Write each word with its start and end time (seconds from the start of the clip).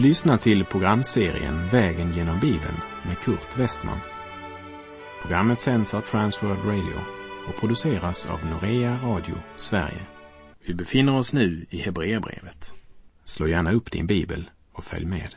Du 0.00 0.06
lyssnar 0.06 0.36
till 0.36 0.64
programserien 0.64 1.68
Vägen 1.68 2.10
genom 2.10 2.40
Bibeln 2.40 2.80
med 3.06 3.18
Kurt 3.18 3.58
Westman. 3.58 4.00
Programmet 5.22 5.60
sänds 5.60 5.94
av 5.94 6.00
Transworld 6.00 6.64
Radio 6.64 7.00
och 7.48 7.56
produceras 7.60 8.26
av 8.26 8.46
Norea 8.46 8.98
Radio 9.02 9.34
Sverige. 9.56 10.06
Vi 10.66 10.74
befinner 10.74 11.16
oss 11.16 11.32
nu 11.32 11.66
i 11.70 11.78
Hebreerbrevet. 11.78 12.74
Slå 13.24 13.48
gärna 13.48 13.72
upp 13.72 13.90
din 13.90 14.06
bibel 14.06 14.50
och 14.72 14.84
följ 14.84 15.06
med. 15.06 15.34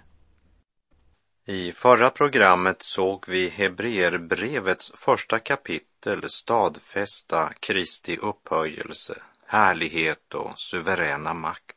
I 1.47 1.71
förra 1.71 2.09
programmet 2.09 2.81
såg 2.81 3.25
vi 3.27 3.49
Hebreerbrevets 3.49 4.91
första 4.95 5.39
kapitel 5.39 6.29
stadfästa 6.29 7.53
Kristi 7.59 8.17
upphöjelse, 8.17 9.15
härlighet 9.47 10.33
och 10.33 10.59
suveräna 10.59 11.33
makt. 11.33 11.72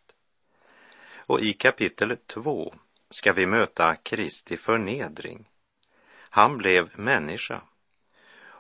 Och 1.27 1.41
i 1.41 1.53
kapitel 1.53 2.17
2 2.27 2.75
ska 3.11 3.33
vi 3.33 3.47
möta 3.47 3.97
Kristi 3.97 4.57
förnedring. 4.57 5.49
Han 6.19 6.59
blev 6.59 6.91
människa 6.99 7.63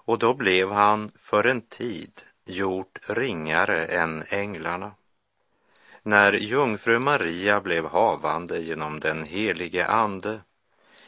och 0.06 0.18
då 0.18 0.34
blev 0.34 0.72
han 0.72 1.12
för 1.16 1.46
en 1.46 1.60
tid 1.60 2.22
gjort 2.44 2.98
ringare 3.08 3.86
än 3.86 4.22
änglarna. 4.22 4.94
När 6.02 6.32
jungfru 6.32 6.98
Maria 6.98 7.60
blev 7.60 7.86
havande 7.86 8.60
genom 8.60 8.98
den 8.98 9.24
helige 9.24 9.86
Ande 9.86 10.40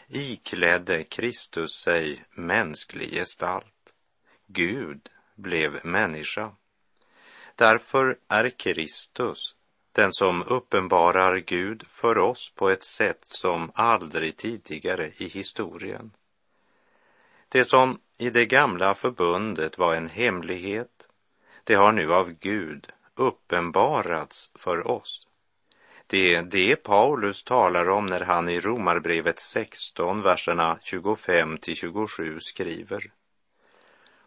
iklädde 0.08 1.04
Kristus 1.04 1.70
sig 1.70 2.24
mänsklig 2.30 3.10
gestalt. 3.10 3.92
Gud 4.46 5.08
blev 5.34 5.86
människa. 5.86 6.52
Därför 7.54 8.18
är 8.28 8.50
Kristus 8.50 9.54
den 9.98 10.12
som 10.12 10.44
uppenbarar 10.46 11.36
Gud 11.36 11.84
för 11.88 12.18
oss 12.18 12.52
på 12.54 12.70
ett 12.70 12.82
sätt 12.82 13.20
som 13.24 13.70
aldrig 13.74 14.36
tidigare 14.36 15.10
i 15.16 15.28
historien. 15.28 16.10
Det 17.48 17.64
som 17.64 17.98
i 18.18 18.30
det 18.30 18.46
gamla 18.46 18.94
förbundet 18.94 19.78
var 19.78 19.94
en 19.94 20.08
hemlighet, 20.08 21.08
det 21.64 21.74
har 21.74 21.92
nu 21.92 22.14
av 22.14 22.30
Gud 22.30 22.86
uppenbarats 23.14 24.50
för 24.54 24.86
oss. 24.86 25.26
Det 26.06 26.34
är 26.34 26.42
det 26.42 26.76
Paulus 26.76 27.44
talar 27.44 27.88
om 27.88 28.06
när 28.06 28.20
han 28.20 28.48
i 28.48 28.60
Romarbrevet 28.60 29.40
16, 29.40 30.22
verserna 30.22 30.78
25 30.82 31.58
till 31.58 31.76
27 31.76 32.40
skriver. 32.40 33.10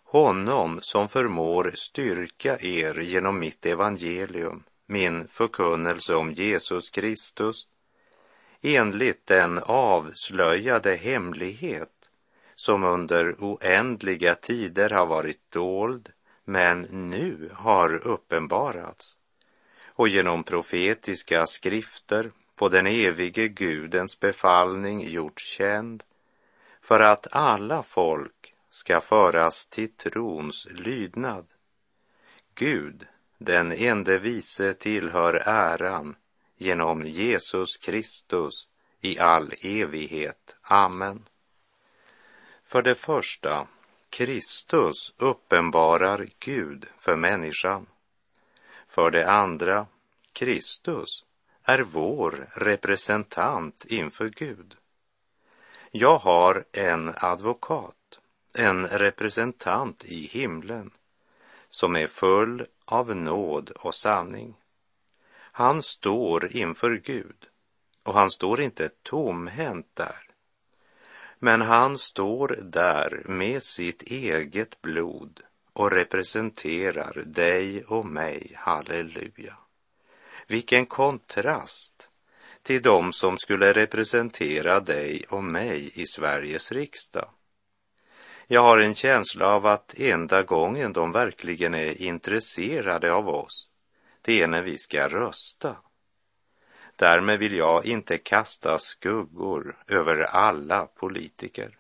Honom 0.04 0.82
som 0.82 1.10
förmår 1.10 1.72
styrka 1.74 2.60
er 2.60 3.00
genom 3.00 3.40
mitt 3.40 3.66
evangelium, 3.66 4.64
min 4.92 5.28
förkunnelse 5.28 6.16
om 6.16 6.32
Jesus 6.32 6.90
Kristus, 6.90 7.68
enligt 8.62 9.26
den 9.26 9.60
avslöjade 9.66 10.96
hemlighet 10.96 12.10
som 12.56 12.84
under 12.84 13.36
oändliga 13.40 14.36
tider 14.36 14.90
har 14.90 15.06
varit 15.06 15.52
dold, 15.52 16.10
men 16.46 16.82
nu 16.82 17.50
har 17.54 18.08
uppenbarats 18.08 19.18
och 19.86 20.08
genom 20.08 20.44
profetiska 20.44 21.46
skrifter 21.48 22.32
på 22.56 22.70
den 22.70 22.88
evige 22.88 23.48
Gudens 23.48 24.20
befallning 24.20 25.10
gjorts 25.10 25.46
känd 25.46 26.04
för 26.82 27.00
att 27.00 27.28
alla 27.32 27.84
folk 27.84 28.54
ska 28.70 29.02
föras 29.02 29.68
till 29.68 29.94
trons 29.94 30.68
lydnad. 30.72 31.46
Gud, 32.56 33.08
den 33.44 33.72
ende 33.72 34.18
vise, 34.18 34.74
tillhör 34.74 35.34
äran 35.46 36.16
genom 36.58 37.06
Jesus 37.06 37.78
Kristus 37.78 38.68
i 39.00 39.20
all 39.20 39.54
evighet. 39.62 40.56
Amen. 40.62 41.28
För 42.64 42.82
det 42.82 42.96
första, 42.96 43.68
Kristus 44.10 45.14
uppenbarar 45.18 46.28
Gud 46.40 46.86
för 46.98 47.16
människan. 47.16 47.86
För 48.88 49.12
det 49.12 49.32
andra, 49.32 49.88
Kristus 50.34 51.26
är 51.64 51.80
vår 51.80 52.48
representant 52.56 53.86
inför 53.86 54.30
Gud. 54.30 54.76
Jag 55.92 56.18
har 56.18 56.66
en 56.72 57.14
advokat, 57.18 58.20
en 58.54 58.88
representant 58.88 60.06
i 60.06 60.28
himlen 60.28 60.92
som 61.70 61.96
är 61.96 62.08
full 62.08 62.68
av 62.92 63.16
nåd 63.16 63.70
och 63.70 63.96
sanning. 63.96 64.56
Han 65.34 65.84
står 65.84 66.56
inför 66.56 66.92
Gud 66.92 67.48
och 68.04 68.14
han 68.14 68.32
står 68.32 68.62
inte 68.62 68.90
tomhänt 69.04 69.88
där. 69.94 70.22
Men 71.40 71.62
han 71.62 71.98
står 71.98 72.60
där 72.62 73.22
med 73.26 73.64
sitt 73.64 74.04
eget 74.04 74.82
blod 74.82 75.40
och 75.74 75.92
representerar 75.92 77.24
dig 77.26 77.84
och 77.84 78.06
mig, 78.06 78.52
halleluja. 78.56 79.58
Vilken 80.48 80.86
kontrast 80.86 82.10
till 82.62 82.82
de 82.82 83.14
som 83.14 83.38
skulle 83.38 83.74
representera 83.74 84.80
dig 84.80 85.26
och 85.30 85.44
mig 85.44 85.92
i 85.96 86.06
Sveriges 86.06 86.72
riksdag. 86.72 87.30
Jag 88.54 88.62
har 88.62 88.78
en 88.78 88.96
känsla 88.96 89.48
av 89.48 89.66
att 89.66 89.94
enda 89.98 90.44
gången 90.44 90.94
de 90.94 91.12
verkligen 91.12 91.74
är 91.74 92.02
intresserade 92.02 93.14
av 93.14 93.30
oss, 93.30 93.68
det 94.22 94.42
är 94.42 94.48
när 94.48 94.62
vi 94.62 94.78
ska 94.78 95.08
rösta. 95.08 95.76
Därmed 96.96 97.40
vill 97.40 97.54
jag 97.56 97.86
inte 97.86 98.18
kasta 98.18 98.78
skuggor 98.80 99.78
över 99.88 100.18
alla 100.22 100.86
politiker. 100.86 101.78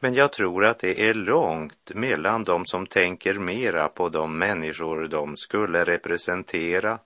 Men 0.00 0.14
jag 0.14 0.32
tror 0.32 0.64
att 0.64 0.78
det 0.78 1.08
är 1.08 1.14
långt 1.14 1.90
mellan 1.94 2.42
de 2.42 2.66
som 2.66 2.86
tänker 2.86 3.34
mera 3.34 3.88
på 3.88 4.08
de 4.08 4.38
människor 4.38 5.06
de 5.06 5.36
skulle 5.36 5.84
representera 5.84 6.98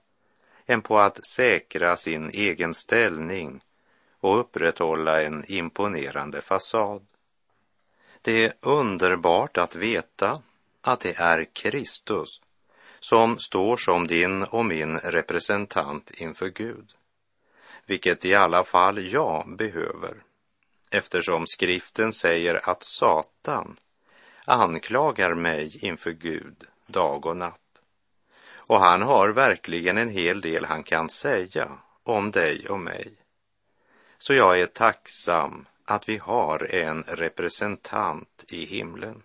än 0.65 0.81
på 0.81 0.99
att 0.99 1.25
säkra 1.25 1.95
sin 1.95 2.29
egen 2.29 2.73
ställning 2.73 3.61
och 4.19 4.39
upprätthålla 4.39 5.21
en 5.21 5.45
imponerande 5.47 6.41
fasad. 6.41 7.08
Det 8.21 8.45
är 8.45 8.53
underbart 8.61 9.57
att 9.57 9.75
veta 9.75 10.41
att 10.81 10.99
det 10.99 11.13
är 11.17 11.45
Kristus 11.53 12.41
som 12.99 13.39
står 13.39 13.77
som 13.77 14.07
din 14.07 14.43
och 14.43 14.65
min 14.65 14.97
representant 14.97 16.11
inför 16.11 16.47
Gud, 16.47 16.93
vilket 17.85 18.25
i 18.25 18.35
alla 18.35 18.63
fall 18.63 19.11
jag 19.11 19.55
behöver 19.57 20.23
eftersom 20.89 21.47
skriften 21.47 22.13
säger 22.13 22.69
att 22.69 22.83
Satan 22.83 23.77
anklagar 24.45 25.33
mig 25.33 25.85
inför 25.85 26.11
Gud 26.11 26.67
dag 26.87 27.25
och 27.25 27.37
natt. 27.37 27.81
Och 28.55 28.79
han 28.79 29.01
har 29.01 29.29
verkligen 29.29 29.97
en 29.97 30.09
hel 30.09 30.41
del 30.41 30.65
han 30.65 30.83
kan 30.83 31.09
säga 31.09 31.69
om 32.03 32.31
dig 32.31 32.69
och 32.69 32.79
mig. 32.79 33.13
Så 34.17 34.33
jag 34.33 34.59
är 34.59 34.65
tacksam 34.65 35.65
att 35.89 36.09
vi 36.09 36.17
har 36.17 36.75
en 36.75 37.03
representant 37.03 38.45
i 38.47 38.65
himlen. 38.65 39.23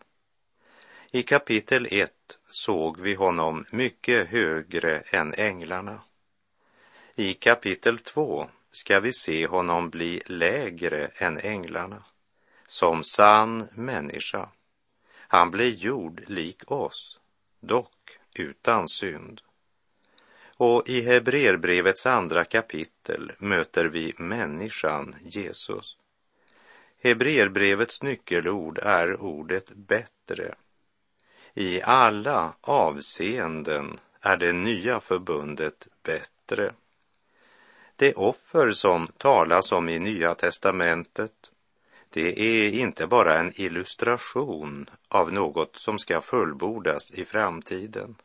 I 1.10 1.22
kapitel 1.22 1.88
1 1.90 2.12
såg 2.48 3.00
vi 3.00 3.14
honom 3.14 3.64
mycket 3.70 4.28
högre 4.28 4.98
än 4.98 5.34
änglarna. 5.34 6.00
I 7.14 7.34
kapitel 7.34 7.98
2 7.98 8.48
ska 8.70 9.00
vi 9.00 9.12
se 9.12 9.46
honom 9.46 9.90
bli 9.90 10.22
lägre 10.26 11.06
än 11.06 11.38
änglarna, 11.38 12.04
som 12.66 13.04
sann 13.04 13.68
människa. 13.72 14.48
Han 15.16 15.50
blev 15.50 15.74
gjord 15.74 16.22
lik 16.26 16.70
oss, 16.70 17.20
dock 17.60 18.18
utan 18.34 18.88
synd. 18.88 19.40
Och 20.56 20.88
i 20.88 21.00
Hebreerbrevets 21.00 22.06
andra 22.06 22.44
kapitel 22.44 23.32
möter 23.38 23.84
vi 23.84 24.14
människan 24.18 25.16
Jesus. 25.22 25.96
Hebreerbrevets 27.04 28.02
nyckelord 28.02 28.78
är 28.78 29.20
ordet 29.20 29.72
bättre. 29.74 30.54
I 31.54 31.82
alla 31.82 32.54
avseenden 32.60 34.00
är 34.20 34.36
det 34.36 34.52
nya 34.52 35.00
förbundet 35.00 35.88
bättre. 36.02 36.74
Det 37.96 38.14
offer 38.14 38.70
som 38.70 39.06
talas 39.06 39.72
om 39.72 39.88
i 39.88 39.98
Nya 39.98 40.34
testamentet, 40.34 41.50
det 42.10 42.40
är 42.40 42.72
inte 42.72 43.06
bara 43.06 43.38
en 43.38 43.52
illustration 43.60 44.90
av 45.08 45.32
något 45.32 45.76
som 45.76 45.98
ska 45.98 46.20
fullbordas 46.20 47.10
i 47.10 47.24
framtiden, 47.24 48.16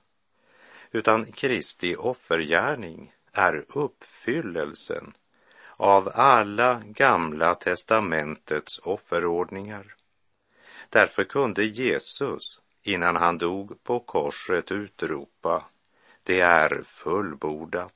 utan 0.92 1.26
Kristi 1.26 1.96
offergärning 1.96 3.14
är 3.32 3.66
uppfyllelsen 3.70 5.14
av 5.80 6.12
alla 6.14 6.82
gamla 6.86 7.56
testamentets 7.56 8.80
offerordningar. 8.80 9.96
Därför 10.90 11.24
kunde 11.24 11.64
Jesus, 11.64 12.60
innan 12.84 13.16
han 13.16 13.38
dog 13.38 13.84
på 13.84 14.00
korset, 14.00 14.72
utropa, 14.72 15.66
det 16.24 16.40
är 16.40 16.84
fullbordat. 16.84 17.94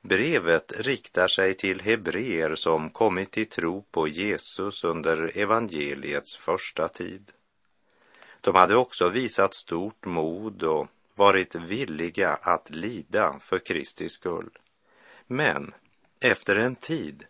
Brevet 0.00 0.72
riktar 0.76 1.28
sig 1.28 1.54
till 1.54 1.80
hebreer 1.80 2.54
som 2.54 2.90
kommit 2.90 3.30
till 3.30 3.48
tro 3.48 3.82
på 3.82 4.08
Jesus 4.08 4.84
under 4.84 5.38
evangeliets 5.38 6.36
första 6.36 6.88
tid. 6.88 7.32
De 8.40 8.54
hade 8.54 8.76
också 8.76 9.08
visat 9.08 9.54
stort 9.54 10.04
mod 10.04 10.62
och 10.62 10.88
varit 11.14 11.54
villiga 11.54 12.38
att 12.42 12.70
lida 12.70 13.38
för 13.40 13.58
Kristi 13.58 14.08
skull. 14.08 14.50
Men 15.26 15.74
efter 16.20 16.56
en 16.56 16.76
tid 16.76 17.24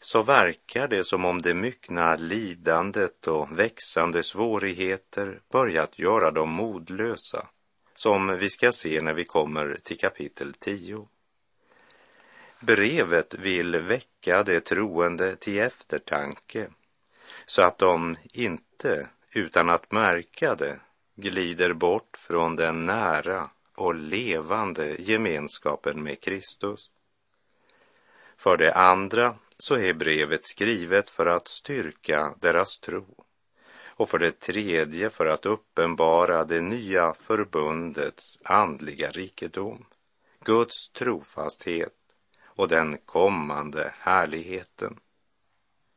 så 0.00 0.22
verkar 0.22 0.88
det 0.88 1.04
som 1.04 1.24
om 1.24 1.42
det 1.42 1.54
myckna 1.54 2.16
lidandet 2.16 3.26
och 3.26 3.58
växande 3.58 4.22
svårigheter 4.22 5.40
börjat 5.52 5.98
göra 5.98 6.30
dem 6.30 6.50
modlösa, 6.50 7.48
som 7.94 8.38
vi 8.38 8.50
ska 8.50 8.72
se 8.72 9.00
när 9.00 9.14
vi 9.14 9.24
kommer 9.24 9.78
till 9.82 9.98
kapitel 9.98 10.54
10. 10.54 11.08
Brevet 12.60 13.34
vill 13.34 13.76
väcka 13.76 14.42
de 14.42 14.60
troende 14.60 15.36
till 15.36 15.58
eftertanke 15.58 16.70
så 17.46 17.62
att 17.62 17.78
de 17.78 18.16
inte, 18.32 19.08
utan 19.32 19.70
att 19.70 19.92
märka 19.92 20.54
det, 20.54 20.80
glider 21.16 21.72
bort 21.72 22.16
från 22.16 22.56
den 22.56 22.86
nära 22.86 23.50
och 23.76 23.94
levande 23.94 24.96
gemenskapen 24.98 26.02
med 26.02 26.20
Kristus. 26.20 26.90
För 28.40 28.56
det 28.56 28.72
andra 28.72 29.34
så 29.58 29.74
är 29.74 29.92
brevet 29.92 30.44
skrivet 30.44 31.10
för 31.10 31.26
att 31.26 31.48
styrka 31.48 32.34
deras 32.40 32.78
tro 32.78 33.24
och 33.86 34.08
för 34.08 34.18
det 34.18 34.40
tredje 34.40 35.10
för 35.10 35.26
att 35.26 35.46
uppenbara 35.46 36.44
det 36.44 36.60
nya 36.60 37.14
förbundets 37.14 38.40
andliga 38.44 39.10
rikedom, 39.10 39.84
Guds 40.44 40.88
trofasthet 40.92 41.94
och 42.44 42.68
den 42.68 42.98
kommande 42.98 43.94
härligheten. 43.98 44.96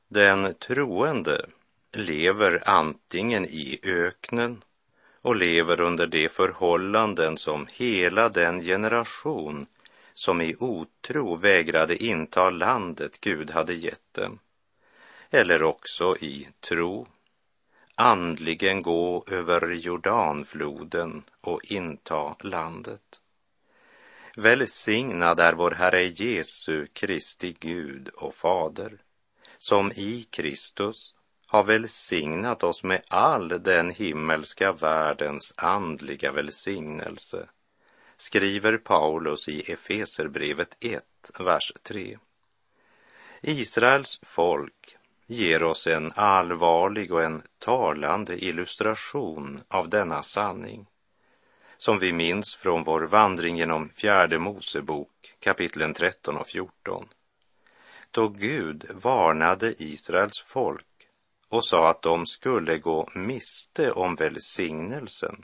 Den 0.07 0.53
troende 0.53 1.45
lever 1.93 2.63
antingen 2.65 3.45
i 3.45 3.79
öknen 3.83 4.63
och 5.21 5.35
lever 5.35 5.81
under 5.81 6.07
de 6.07 6.29
förhållanden 6.29 7.37
som 7.37 7.67
hela 7.73 8.29
den 8.29 8.61
generation 8.61 9.67
som 10.13 10.41
i 10.41 10.55
otro 10.59 11.35
vägrade 11.35 12.03
inta 12.03 12.49
landet 12.49 13.21
Gud 13.21 13.51
hade 13.51 13.73
gett 13.73 14.13
dem, 14.13 14.39
eller 15.29 15.63
också 15.63 16.17
i 16.17 16.47
tro, 16.59 17.07
andligen 17.95 18.81
gå 18.81 19.25
över 19.27 19.69
Jordanfloden 19.69 21.23
och 21.41 21.59
inta 21.63 22.35
landet. 22.39 23.19
Välsignad 24.37 25.39
är 25.39 25.53
vår 25.53 25.71
Herre 25.71 26.03
Jesu 26.03 26.87
Kristi 26.93 27.55
Gud 27.59 28.07
och 28.07 28.35
Fader, 28.35 28.97
som 29.57 29.91
i 29.91 30.27
Kristus 30.29 31.13
har 31.47 31.63
välsignat 31.63 32.63
oss 32.63 32.83
med 32.83 33.01
all 33.07 33.47
den 33.47 33.91
himmelska 33.91 34.71
världens 34.71 35.53
andliga 35.57 36.31
välsignelse 36.31 37.47
skriver 38.17 38.77
Paulus 38.77 39.49
i 39.49 39.71
Efeserbrevet 39.71 40.77
1, 40.79 41.03
vers 41.39 41.73
3. 41.83 42.17
Israels 43.41 44.19
folk 44.23 44.97
ger 45.27 45.63
oss 45.63 45.87
en 45.87 46.11
allvarlig 46.15 47.11
och 47.11 47.23
en 47.23 47.41
talande 47.59 48.45
illustration 48.45 49.61
av 49.67 49.89
denna 49.89 50.23
sanning 50.23 50.85
som 51.77 51.99
vi 51.99 52.13
minns 52.13 52.55
från 52.55 52.83
vår 52.83 53.01
vandring 53.01 53.57
genom 53.57 53.89
fjärde 53.89 54.39
Mosebok 54.39 55.35
kapitlen 55.39 55.93
13 55.93 56.37
och 56.37 56.47
14 56.47 57.07
då 58.11 58.27
Gud 58.27 58.85
varnade 58.91 59.83
Israels 59.83 60.39
folk 60.39 60.85
och 61.49 61.65
sa 61.65 61.89
att 61.89 62.01
de 62.01 62.25
skulle 62.25 62.77
gå 62.77 63.09
miste 63.15 63.91
om 63.91 64.15
välsignelsen 64.15 65.43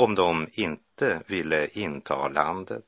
om 0.00 0.14
de 0.14 0.48
inte 0.52 1.22
ville 1.26 1.66
inta 1.66 2.28
landet. 2.28 2.86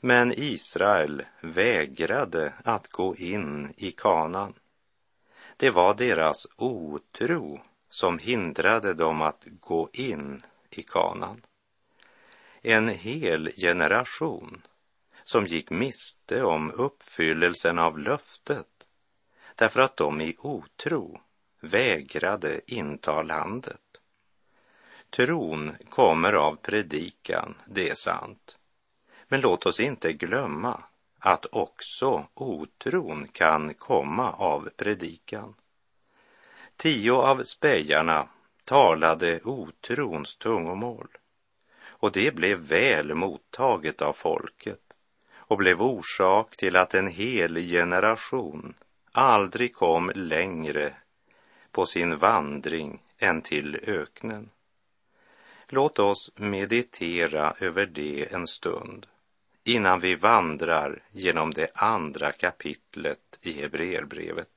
Men 0.00 0.32
Israel 0.32 1.22
vägrade 1.40 2.54
att 2.64 2.88
gå 2.88 3.16
in 3.16 3.74
i 3.76 3.92
kanan. 3.92 4.54
Det 5.56 5.70
var 5.70 5.94
deras 5.94 6.46
otro 6.56 7.60
som 7.88 8.18
hindrade 8.18 8.94
dem 8.94 9.22
att 9.22 9.44
gå 9.60 9.90
in 9.92 10.42
i 10.70 10.82
kanan. 10.82 11.42
En 12.62 12.88
hel 12.88 13.52
generation 13.56 14.62
som 15.24 15.46
gick 15.46 15.70
miste 15.70 16.42
om 16.42 16.70
uppfyllelsen 16.70 17.78
av 17.78 17.98
löftet 17.98 18.88
därför 19.54 19.80
att 19.80 19.96
de 19.96 20.20
i 20.20 20.36
otro 20.38 21.20
vägrade 21.60 22.60
inta 22.66 23.22
landet. 23.22 23.91
Tron 25.16 25.72
kommer 25.88 26.32
av 26.32 26.56
predikan, 26.56 27.54
det 27.66 27.90
är 27.90 27.94
sant. 27.94 28.58
Men 29.28 29.40
låt 29.40 29.66
oss 29.66 29.80
inte 29.80 30.12
glömma 30.12 30.82
att 31.18 31.46
också 31.46 32.26
otron 32.34 33.28
kan 33.32 33.74
komma 33.74 34.32
av 34.32 34.68
predikan. 34.76 35.54
Tio 36.76 37.12
av 37.12 37.42
spejarna 37.42 38.28
talade 38.64 39.40
otrons 39.44 40.36
tungomål 40.36 41.08
och 41.84 42.12
det 42.12 42.34
blev 42.34 42.58
väl 42.58 43.14
mottaget 43.14 44.02
av 44.02 44.12
folket 44.12 44.82
och 45.34 45.56
blev 45.56 45.82
orsak 45.82 46.56
till 46.56 46.76
att 46.76 46.94
en 46.94 47.08
hel 47.08 47.56
generation 47.56 48.74
aldrig 49.12 49.74
kom 49.74 50.12
längre 50.14 50.94
på 51.70 51.86
sin 51.86 52.18
vandring 52.18 53.02
än 53.18 53.42
till 53.42 53.80
öknen. 53.86 54.50
Låt 55.74 55.98
oss 55.98 56.32
meditera 56.36 57.54
över 57.60 57.86
det 57.86 58.32
en 58.32 58.46
stund 58.46 59.06
innan 59.64 60.00
vi 60.00 60.14
vandrar 60.14 61.02
genom 61.10 61.50
det 61.50 61.70
andra 61.74 62.32
kapitlet 62.32 63.38
i 63.42 63.52
Hebreerbrevet. 63.52 64.48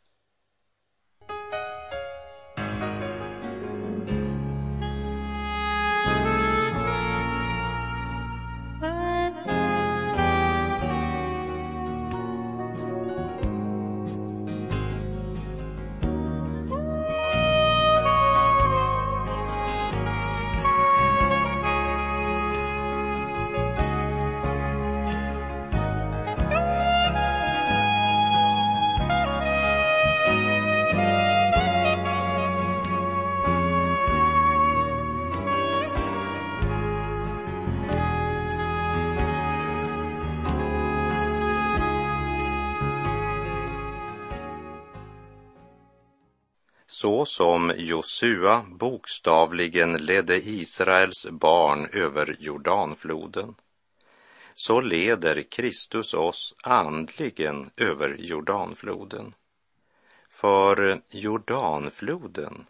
Så 47.05 47.25
som 47.25 47.71
Josua 47.77 48.65
bokstavligen 48.69 49.97
ledde 49.97 50.37
Israels 50.37 51.27
barn 51.31 51.87
över 51.91 52.35
Jordanfloden, 52.39 53.55
så 54.55 54.81
leder 54.81 55.41
Kristus 55.41 56.13
oss 56.13 56.55
andligen 56.63 57.69
över 57.77 58.15
Jordanfloden. 58.19 59.33
För 60.29 61.01
Jordanfloden 61.09 62.65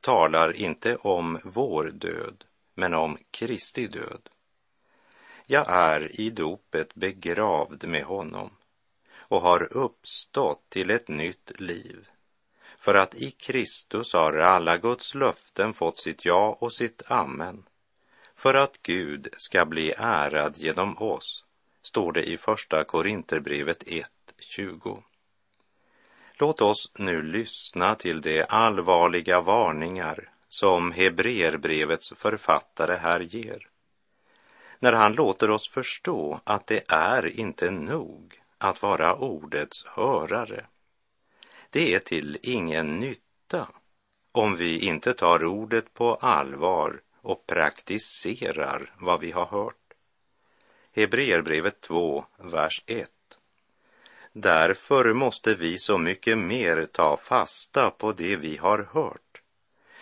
talar 0.00 0.56
inte 0.56 0.96
om 0.96 1.38
vår 1.44 1.84
död, 1.84 2.44
men 2.74 2.94
om 2.94 3.18
Kristi 3.30 3.86
död. 3.86 4.28
Jag 5.46 5.68
är 5.68 6.20
i 6.20 6.30
dopet 6.30 6.94
begravd 6.94 7.84
med 7.88 8.04
honom 8.04 8.50
och 9.14 9.40
har 9.40 9.76
uppstått 9.76 10.70
till 10.70 10.90
ett 10.90 11.08
nytt 11.08 11.60
liv 11.60 12.09
för 12.80 12.94
att 12.94 13.14
i 13.14 13.30
Kristus 13.30 14.12
har 14.12 14.32
alla 14.32 14.76
Guds 14.76 15.14
löften 15.14 15.74
fått 15.74 15.98
sitt 15.98 16.24
ja 16.24 16.56
och 16.60 16.72
sitt 16.72 17.02
amen. 17.06 17.62
För 18.34 18.54
att 18.54 18.82
Gud 18.82 19.28
ska 19.36 19.64
bli 19.64 19.92
ärad 19.98 20.58
genom 20.58 20.98
oss, 20.98 21.44
står 21.82 22.12
det 22.12 22.22
i 22.22 22.36
Första 22.36 22.84
Korinterbrevet 22.84 23.84
1.20. 23.84 25.02
Låt 26.34 26.60
oss 26.60 26.92
nu 26.94 27.22
lyssna 27.22 27.94
till 27.94 28.20
de 28.20 28.44
allvarliga 28.48 29.40
varningar 29.40 30.28
som 30.48 30.92
Hebreerbrevets 30.92 32.12
författare 32.16 32.96
här 32.96 33.20
ger. 33.20 33.66
när 34.78 34.92
han 34.92 35.12
låter 35.12 35.50
oss 35.50 35.68
förstå 35.68 36.40
att 36.44 36.66
det 36.66 36.82
är 36.88 37.26
inte 37.26 37.70
nog 37.70 38.42
att 38.58 38.82
vara 38.82 39.16
ordets 39.16 39.86
hörare. 39.86 40.66
Det 41.72 41.94
är 41.94 41.98
till 41.98 42.38
ingen 42.42 42.98
nytta 42.98 43.68
om 44.32 44.56
vi 44.56 44.78
inte 44.78 45.14
tar 45.14 45.44
ordet 45.44 45.94
på 45.94 46.14
allvar 46.14 47.00
och 47.20 47.46
praktiserar 47.46 48.94
vad 48.98 49.20
vi 49.20 49.30
har 49.30 49.46
hört. 49.46 49.76
Hebreerbrevet 50.92 51.80
2, 51.80 52.24
vers 52.38 52.82
1. 52.86 53.10
Därför 54.32 55.14
måste 55.14 55.54
vi 55.54 55.78
så 55.78 55.98
mycket 55.98 56.38
mer 56.38 56.86
ta 56.92 57.16
fasta 57.16 57.90
på 57.90 58.12
det 58.12 58.36
vi 58.36 58.56
har 58.56 58.88
hört, 58.92 59.42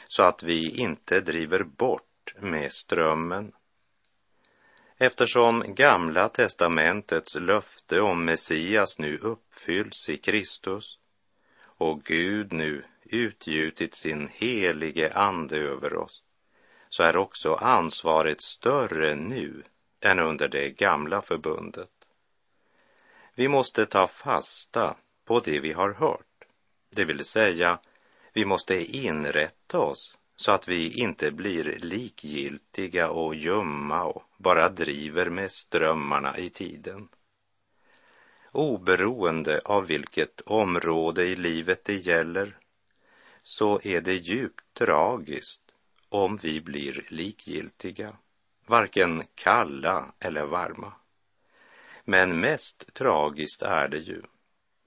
så 0.09 0.23
att 0.23 0.43
vi 0.43 0.81
inte 0.81 1.21
driver 1.21 1.63
bort 1.63 2.35
med 2.39 2.73
strömmen. 2.73 3.53
Eftersom 4.97 5.65
Gamla 5.67 6.29
testamentets 6.29 7.35
löfte 7.35 8.01
om 8.01 8.25
Messias 8.25 8.99
nu 8.99 9.19
uppfylls 9.19 10.09
i 10.09 10.17
Kristus 10.17 10.98
och 11.79 12.03
Gud 12.05 12.53
nu 12.53 12.85
utgjutit 13.05 13.95
sin 13.95 14.29
helige 14.33 15.13
ande 15.13 15.57
över 15.57 15.97
oss, 15.97 16.23
så 16.89 17.03
är 17.03 17.17
också 17.17 17.55
ansvaret 17.55 18.41
större 18.43 19.15
nu 19.15 19.63
än 20.01 20.19
under 20.19 20.49
det 20.49 20.71
gamla 20.71 21.23
förbundet. 21.23 21.91
Vi 23.35 23.49
måste 23.49 23.87
ta 23.87 24.07
fasta 24.07 24.97
på 25.25 25.41
det 25.41 25.61
vi 25.61 25.73
har 25.73 25.93
hört, 25.93 26.45
det 26.91 27.05
vill 27.05 27.25
säga 27.25 27.79
vi 28.33 28.45
måste 28.45 28.97
inrätta 28.97 29.79
oss 29.79 30.19
så 30.37 30.53
att 30.53 30.69
vi 30.69 30.93
inte 30.93 31.31
blir 31.31 31.65
likgiltiga 31.65 33.11
och 33.11 33.35
ljumma 33.35 34.05
och 34.05 34.23
bara 34.37 34.69
driver 34.69 35.31
med 35.31 35.53
strömmarna 35.53 36.39
i 36.39 36.51
tiden. 36.51 37.09
Oberoende 38.59 39.61
av 39.65 39.87
vilket 39.87 40.41
område 40.41 41.25
i 41.25 41.37
livet 41.37 41.85
det 41.85 41.95
gäller 41.97 42.59
så 43.43 43.81
är 43.83 44.01
det 44.01 44.15
djupt 44.15 44.75
tragiskt 44.75 45.75
om 46.09 46.37
vi 46.37 46.61
blir 46.61 47.07
likgiltiga, 47.09 48.17
varken 48.67 49.23
kalla 49.35 50.13
eller 50.19 50.47
varma. 50.47 50.93
Men 52.05 52.41
mest 52.41 52.95
tragiskt 52.95 53.63
är 53.63 53.89
det 53.89 53.99
ju 53.99 54.23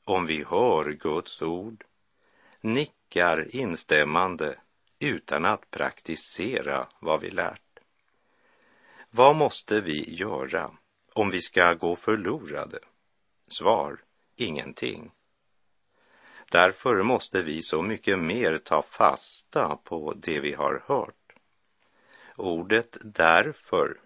om 0.03 0.25
vi 0.25 0.43
hör 0.43 0.91
Guds 0.91 1.41
ord, 1.41 1.83
nickar 2.61 3.55
instämmande 3.55 4.55
utan 4.99 5.45
att 5.45 5.71
praktisera 5.71 6.87
vad 6.99 7.21
vi 7.21 7.29
lärt. 7.29 7.79
Vad 9.09 9.35
måste 9.35 9.81
vi 9.81 10.15
göra 10.15 10.71
om 11.13 11.29
vi 11.29 11.41
ska 11.41 11.73
gå 11.73 11.95
förlorade? 11.95 12.79
Svar, 13.51 13.99
ingenting. 14.35 15.11
Därför 16.51 17.03
måste 17.03 17.41
vi 17.41 17.61
så 17.61 17.81
mycket 17.81 18.19
mer 18.19 18.57
ta 18.57 18.81
fasta 18.81 19.75
på 19.83 20.13
det 20.13 20.39
vi 20.39 20.53
har 20.53 20.83
hört. 20.87 21.33
Ordet 22.35 22.97
därför, 23.01 23.97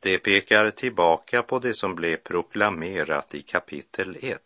det 0.00 0.18
pekar 0.18 0.70
tillbaka 0.70 1.42
på 1.42 1.58
det 1.58 1.74
som 1.74 1.94
blev 1.94 2.16
proklamerat 2.16 3.34
i 3.34 3.42
kapitel 3.42 4.18
1, 4.20 4.42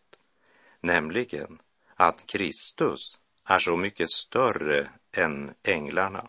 nämligen 0.80 1.58
att 1.94 2.26
Kristus 2.26 3.18
är 3.44 3.58
så 3.58 3.76
mycket 3.76 4.10
större 4.10 4.90
än 5.12 5.54
änglarna. 5.62 6.28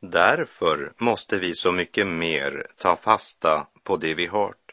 Därför 0.00 0.92
måste 0.96 1.38
vi 1.38 1.54
så 1.54 1.72
mycket 1.72 2.06
mer 2.06 2.66
ta 2.76 2.96
fasta 2.96 3.66
på 3.82 3.96
det 3.96 4.14
vi 4.14 4.26
hört. 4.26 4.69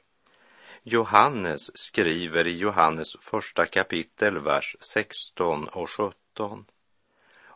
Johannes 0.90 1.78
skriver 1.78 2.48
i 2.48 2.58
Johannes 2.58 3.16
första 3.20 3.66
kapitel, 3.66 4.40
vers 4.40 4.76
16 4.80 5.68
och 5.68 5.90
17. 5.90 6.66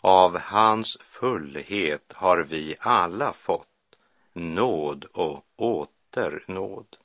Av 0.02 0.38
hans 0.38 0.98
fullhet 1.02 2.14
har 2.14 2.44
vi 2.44 2.76
alla 2.80 3.34
fått 3.34 3.96
nåd 4.34 5.06
och 5.06 5.46
åter 5.56 6.44
nåd. 6.48 6.98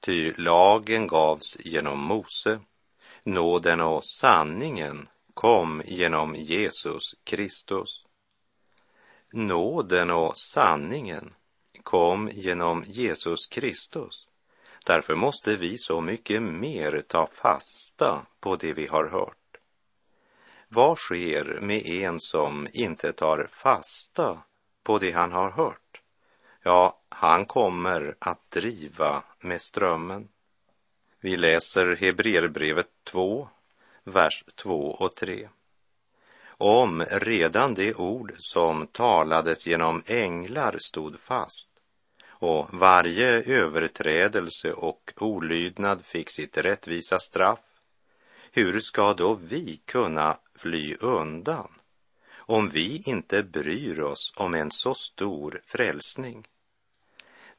Ty 0.00 0.32
lagen 0.36 1.06
gavs 1.06 1.56
genom 1.60 1.98
Mose, 1.98 2.60
nåden 3.22 3.80
och 3.80 4.04
sanningen 4.04 5.08
kom 5.34 5.82
genom 5.86 6.36
Jesus 6.36 7.14
Kristus. 7.24 8.04
Nåden 9.32 10.10
och 10.10 10.36
sanningen 10.36 11.34
kom 11.82 12.30
genom 12.32 12.84
Jesus 12.86 13.46
Kristus. 13.46 14.27
Därför 14.88 15.14
måste 15.14 15.56
vi 15.56 15.78
så 15.78 16.00
mycket 16.00 16.42
mer 16.42 17.02
ta 17.08 17.26
fasta 17.26 18.26
på 18.40 18.56
det 18.56 18.72
vi 18.72 18.86
har 18.86 19.08
hört. 19.08 19.56
Vad 20.68 20.98
sker 20.98 21.60
med 21.60 21.86
en 21.86 22.20
som 22.20 22.68
inte 22.72 23.12
tar 23.12 23.48
fasta 23.50 24.42
på 24.82 24.98
det 24.98 25.10
han 25.10 25.32
har 25.32 25.50
hört? 25.50 26.02
Ja, 26.62 27.00
han 27.08 27.46
kommer 27.46 28.16
att 28.18 28.50
driva 28.50 29.24
med 29.40 29.60
strömmen. 29.60 30.28
Vi 31.20 31.36
läser 31.36 31.96
Hebreerbrevet 31.96 32.88
2, 33.04 33.48
vers 34.04 34.44
2 34.54 34.90
och 34.90 35.16
3. 35.16 35.48
Om 36.58 37.04
redan 37.10 37.74
det 37.74 37.94
ord 37.94 38.32
som 38.38 38.86
talades 38.86 39.66
genom 39.66 40.02
änglar 40.06 40.76
stod 40.78 41.20
fast 41.20 41.77
och 42.38 42.68
varje 42.72 43.42
överträdelse 43.42 44.72
och 44.72 45.12
olydnad 45.16 46.04
fick 46.04 46.30
sitt 46.30 46.56
rättvisa 46.56 47.18
straff, 47.18 47.60
hur 48.52 48.80
ska 48.80 49.14
då 49.14 49.34
vi 49.34 49.80
kunna 49.84 50.38
fly 50.54 50.94
undan 51.00 51.68
om 52.48 52.68
vi 52.68 53.02
inte 53.06 53.42
bryr 53.42 54.00
oss 54.00 54.32
om 54.36 54.54
en 54.54 54.70
så 54.70 54.94
stor 54.94 55.62
frälsning? 55.66 56.46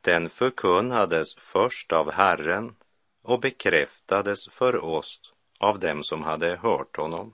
Den 0.01 0.29
förkunnades 0.29 1.35
först 1.35 1.91
av 1.91 2.11
Herren 2.11 2.75
och 3.23 3.39
bekräftades 3.39 4.49
för 4.49 4.85
oss 4.85 5.21
av 5.59 5.79
dem 5.79 6.03
som 6.03 6.23
hade 6.23 6.55
hört 6.55 6.97
honom. 6.97 7.33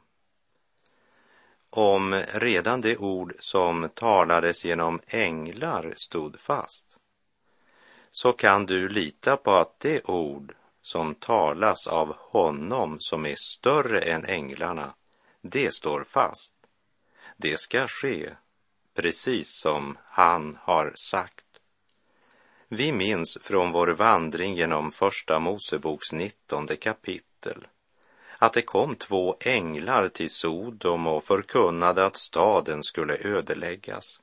Om 1.69 2.13
redan 2.33 2.81
det 2.81 2.97
ord 2.97 3.33
som 3.39 3.89
talades 3.93 4.65
genom 4.65 5.01
änglar 5.07 5.93
stod 5.95 6.39
fast, 6.39 6.94
så 8.15 8.34
kan 8.34 8.65
du 8.65 8.89
lita 8.89 9.38
på 9.38 9.51
att 9.51 9.79
det 9.79 10.03
ord 10.03 10.53
som 10.81 11.15
talas 11.15 11.88
av 11.88 12.15
honom 12.17 13.00
som 13.00 13.25
är 13.25 13.36
större 13.36 14.01
än 14.01 14.25
änglarna, 14.25 14.93
det 15.41 15.74
står 15.74 16.03
fast. 16.03 16.53
Det 17.38 17.60
ska 17.60 17.88
ske 17.88 18.29
precis 18.93 19.50
som 19.50 19.98
han 20.05 20.57
har 20.62 20.93
sagt. 20.95 21.45
Vi 22.67 22.91
minns 22.91 23.38
från 23.41 23.72
vår 23.72 23.88
vandring 23.88 24.55
genom 24.55 24.91
Första 24.91 25.39
Moseboks 25.39 26.12
nittonde 26.12 26.75
kapitel 26.75 27.67
att 28.38 28.53
det 28.53 28.62
kom 28.62 28.95
två 28.95 29.38
änglar 29.39 30.07
till 30.07 30.29
Sodom 30.29 31.07
och 31.07 31.24
förkunnade 31.24 32.05
att 32.05 32.17
staden 32.17 32.84
skulle 32.84 33.17
ödeläggas. 33.17 34.22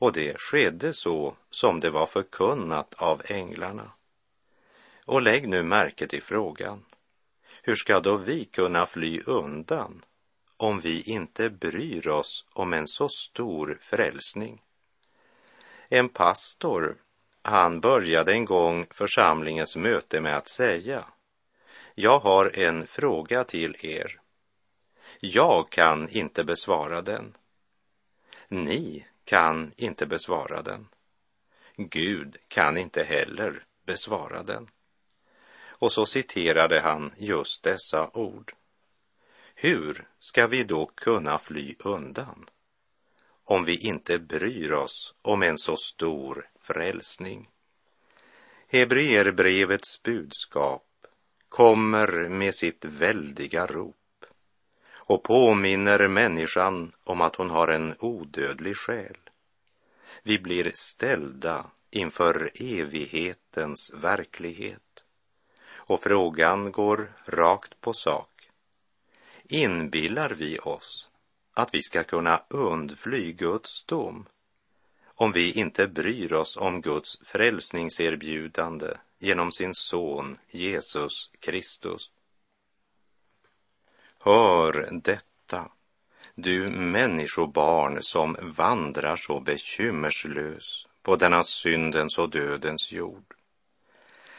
Och 0.00 0.12
det 0.12 0.40
skedde 0.40 0.92
så 0.92 1.36
som 1.50 1.80
det 1.80 1.90
var 1.90 2.06
förkunnat 2.06 2.94
av 2.94 3.22
änglarna. 3.24 3.92
Och 5.04 5.22
lägg 5.22 5.48
nu 5.48 5.62
märke 5.62 6.06
till 6.06 6.22
frågan. 6.22 6.84
Hur 7.62 7.74
ska 7.74 8.00
då 8.00 8.16
vi 8.16 8.44
kunna 8.44 8.86
fly 8.86 9.20
undan 9.26 10.04
om 10.56 10.80
vi 10.80 11.02
inte 11.02 11.50
bryr 11.50 12.08
oss 12.08 12.46
om 12.52 12.72
en 12.72 12.88
så 12.88 13.08
stor 13.08 13.78
frälsning? 13.80 14.62
En 15.88 16.08
pastor, 16.08 16.96
han 17.42 17.80
började 17.80 18.32
en 18.32 18.44
gång 18.44 18.86
församlingens 18.90 19.76
möte 19.76 20.20
med 20.20 20.36
att 20.36 20.48
säga 20.48 21.04
jag 21.94 22.18
har 22.18 22.58
en 22.58 22.86
fråga 22.86 23.44
till 23.44 23.76
er. 23.80 24.20
Jag 25.20 25.70
kan 25.70 26.08
inte 26.08 26.44
besvara 26.44 27.02
den. 27.02 27.36
Ni 28.48 29.06
kan 29.30 29.72
inte 29.76 30.06
besvara 30.06 30.62
den. 30.62 30.88
Gud 31.76 32.36
kan 32.48 32.76
inte 32.76 33.02
heller 33.02 33.64
besvara 33.86 34.42
den. 34.42 34.70
Och 35.62 35.92
så 35.92 36.06
citerade 36.06 36.80
han 36.80 37.10
just 37.16 37.62
dessa 37.62 38.10
ord. 38.14 38.52
Hur 39.54 40.08
ska 40.18 40.46
vi 40.46 40.64
då 40.64 40.86
kunna 40.86 41.38
fly 41.38 41.74
undan 41.78 42.50
om 43.44 43.64
vi 43.64 43.76
inte 43.76 44.18
bryr 44.18 44.72
oss 44.72 45.14
om 45.22 45.42
en 45.42 45.58
så 45.58 45.76
stor 45.76 46.48
frälsning? 46.60 47.48
Hebreerbrevets 48.68 50.02
budskap 50.02 51.06
kommer 51.48 52.28
med 52.28 52.54
sitt 52.54 52.84
väldiga 52.84 53.66
rop 53.66 53.99
och 55.10 55.22
påminner 55.22 56.08
människan 56.08 56.92
om 57.04 57.20
att 57.20 57.36
hon 57.36 57.50
har 57.50 57.68
en 57.68 57.94
odödlig 57.98 58.76
själ. 58.76 59.16
Vi 60.22 60.38
blir 60.38 60.70
ställda 60.74 61.66
inför 61.90 62.50
evighetens 62.54 63.92
verklighet. 63.94 65.02
Och 65.72 66.02
frågan 66.02 66.72
går 66.72 67.12
rakt 67.24 67.80
på 67.80 67.92
sak. 67.92 68.50
Inbillar 69.44 70.30
vi 70.30 70.58
oss 70.58 71.10
att 71.54 71.74
vi 71.74 71.82
ska 71.82 72.04
kunna 72.04 72.42
undfly 72.48 73.32
Guds 73.32 73.84
dom 73.84 74.26
om 75.04 75.32
vi 75.32 75.52
inte 75.52 75.88
bryr 75.88 76.32
oss 76.32 76.56
om 76.56 76.80
Guds 76.80 77.18
frälsningserbjudande 77.24 78.96
genom 79.18 79.52
sin 79.52 79.74
son 79.74 80.38
Jesus 80.48 81.30
Kristus. 81.40 82.10
Hör 84.22 84.88
detta, 84.92 85.70
du 86.34 86.70
människobarn 86.70 88.02
som 88.02 88.36
vandrar 88.40 89.16
så 89.16 89.40
bekymmerslös 89.40 90.86
på 91.02 91.16
denna 91.16 91.42
syndens 91.44 92.18
och 92.18 92.30
dödens 92.30 92.92
jord. 92.92 93.34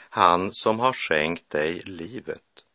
Han 0.09 0.51
som 0.53 0.79
har 0.79 0.93
skänkt 0.93 1.49
dig 1.49 1.79
livet 1.79 2.65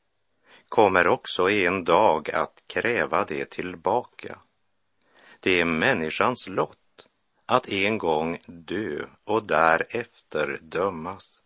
kommer 0.69 1.07
också 1.07 1.51
en 1.51 1.85
dag 1.85 2.31
att 2.31 2.65
kräva 2.67 3.25
det 3.25 3.51
tillbaka. 3.51 4.39
Det 5.41 5.61
är 5.61 5.65
människans 5.65 6.47
lott 6.49 7.07
att 7.47 7.69
en 7.69 7.99
gång 7.99 8.39
dö 8.47 9.07
och 9.25 9.43
därefter 9.43 10.59
dömas. 10.63 11.41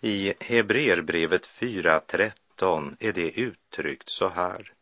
I 0.00 0.34
Hebreerbrevet 0.40 1.46
4.13 1.46 2.41
är 2.98 3.12
det 3.12 3.40
uttryckt 3.40 4.08
så 4.08 4.28
här. 4.28 4.72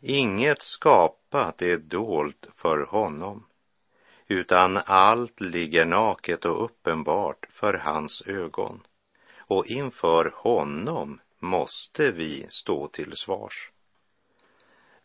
Inget 0.00 0.62
skapat 0.62 1.62
är 1.62 1.76
dolt 1.76 2.46
för 2.50 2.86
honom, 2.86 3.46
utan 4.26 4.80
allt 4.86 5.40
ligger 5.40 5.84
naket 5.84 6.44
och 6.44 6.64
uppenbart 6.64 7.46
för 7.50 7.74
hans 7.74 8.22
ögon. 8.22 8.80
Och 9.36 9.66
inför 9.66 10.32
honom 10.36 11.20
måste 11.38 12.10
vi 12.10 12.46
stå 12.48 12.88
till 12.88 13.16
svars. 13.16 13.70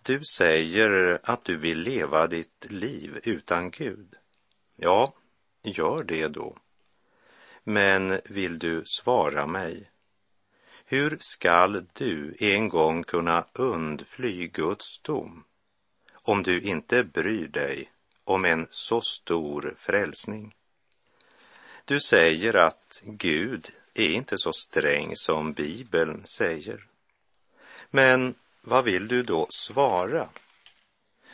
Du 0.03 0.23
säger 0.23 1.19
att 1.23 1.45
du 1.45 1.57
vill 1.57 1.79
leva 1.79 2.27
ditt 2.27 2.67
liv 2.69 3.19
utan 3.23 3.71
Gud. 3.71 4.15
Ja, 4.75 5.13
gör 5.63 6.03
det 6.03 6.27
då. 6.27 6.57
Men 7.63 8.19
vill 8.25 8.59
du 8.59 8.83
svara 8.85 9.45
mig? 9.45 9.89
Hur 10.91 11.17
skall 11.19 11.85
du 11.93 12.35
en 12.39 12.69
gång 12.69 13.03
kunna 13.03 13.45
undfly 13.53 14.47
Guds 14.47 14.99
dom 15.01 15.43
om 16.13 16.43
du 16.43 16.61
inte 16.61 17.03
bryr 17.03 17.47
dig 17.47 17.91
om 18.23 18.45
en 18.45 18.67
så 18.69 19.01
stor 19.01 19.73
frälsning? 19.77 20.55
Du 21.85 21.99
säger 21.99 22.55
att 22.55 23.01
Gud 23.03 23.65
är 23.95 24.09
inte 24.09 24.37
så 24.37 24.53
sträng 24.53 25.15
som 25.15 25.53
Bibeln 25.53 26.25
säger. 26.25 26.85
Men 27.89 28.35
vad 28.61 28.83
vill 28.83 29.07
du 29.07 29.23
då 29.23 29.47
svara? 29.49 30.29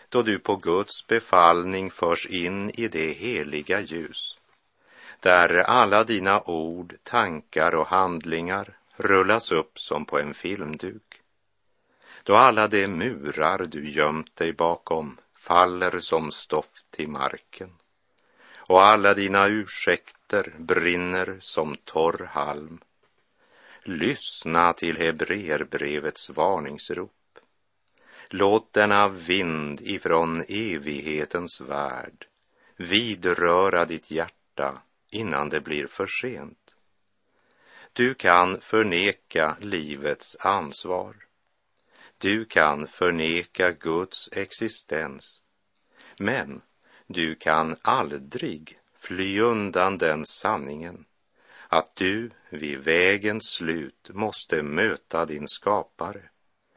Då 0.10 0.22
du 0.22 0.40
på 0.40 0.56
Guds 0.56 1.08
befallning 1.08 1.92
förs 1.92 2.26
in 2.26 2.70
i 2.70 2.88
det 2.88 3.14
heliga 3.14 3.82
ljus, 3.82 4.38
där 5.20 5.58
alla 5.58 6.04
dina 6.04 6.42
ord, 6.42 6.96
tankar 7.04 7.76
och 7.76 7.88
handlingar 7.88 8.78
rullas 8.96 9.52
upp 9.52 9.80
som 9.80 10.06
på 10.06 10.20
en 10.20 10.34
filmduk. 10.34 11.22
Då 12.24 12.36
alla 12.36 12.68
de 12.68 12.88
murar 12.88 13.66
du 13.66 13.90
gömt 13.90 14.36
dig 14.36 14.54
bakom 14.54 15.18
faller 15.34 16.00
som 16.00 16.32
stoft 16.32 16.92
till 16.92 17.08
marken 17.08 17.70
och 18.70 18.84
alla 18.84 19.14
dina 19.14 19.48
ursäkter 19.48 20.54
brinner 20.58 21.38
som 21.40 21.76
torr 21.76 22.30
halm. 22.32 22.80
Lyssna 23.84 24.74
till 24.74 24.98
Hebreerbrevets 24.98 26.30
varningsrop. 26.30 27.12
Låt 28.30 28.74
denna 28.74 29.08
vind 29.08 29.82
ifrån 29.82 30.44
evighetens 30.48 31.62
värld 31.62 32.28
vidröra 32.76 33.86
ditt 33.86 34.12
hjärta 34.12 34.82
innan 35.10 35.50
det 35.50 35.62
blir 35.62 35.88
för 35.88 36.06
sent. 36.06 36.75
Du 37.98 38.14
kan 38.14 38.62
förneka 38.62 39.58
livets 39.62 40.38
ansvar. 40.40 41.16
Du 42.18 42.46
kan 42.46 42.88
förneka 42.88 43.72
Guds 43.72 44.30
existens. 44.32 45.42
Men 46.20 46.62
du 47.08 47.36
kan 47.36 47.76
aldrig 47.82 48.80
fly 48.96 49.40
undan 49.40 49.98
den 49.98 50.26
sanningen 50.26 51.06
att 51.68 51.96
du 51.96 52.32
vid 52.50 52.80
vägens 52.80 53.44
slut 53.50 54.10
måste 54.14 54.64
möta 54.64 55.26
din 55.26 55.48
skapare 55.48 56.30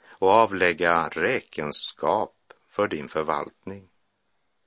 och 0.08 0.30
avlägga 0.30 1.08
räkenskap 1.08 2.36
för 2.68 2.88
din 2.88 3.08
förvaltning. 3.08 3.88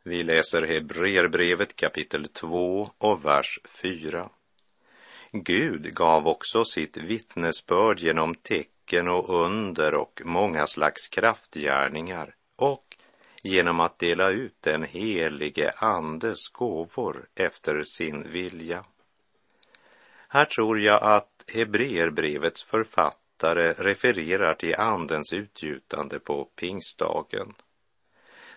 Vi 0.03 0.23
läser 0.23 0.61
Hebreerbrevet 0.61 1.75
kapitel 1.75 2.27
2 2.27 2.89
och 2.97 3.25
vers 3.25 3.59
4. 3.65 4.29
Gud 5.33 5.95
gav 5.95 6.27
också 6.27 6.65
sitt 6.65 6.97
vittnesbörd 6.97 7.99
genom 7.99 8.35
tecken 8.35 9.07
och 9.07 9.29
under 9.45 9.95
och 9.95 10.21
många 10.25 10.67
slags 10.67 11.07
kraftgärningar 11.07 12.35
och 12.55 12.97
genom 13.43 13.79
att 13.79 13.99
dela 13.99 14.29
ut 14.29 14.55
den 14.59 14.83
helige 14.83 15.73
Andes 15.77 16.47
gåvor 16.47 17.27
efter 17.35 17.83
sin 17.83 18.31
vilja. 18.31 18.85
Här 20.27 20.45
tror 20.45 20.79
jag 20.79 21.03
att 21.03 21.45
Hebreerbrevets 21.47 22.63
författare 22.63 23.73
refererar 23.73 24.53
till 24.53 24.75
Andens 24.75 25.33
utgjutande 25.33 26.19
på 26.19 26.45
pingstdagen, 26.45 27.53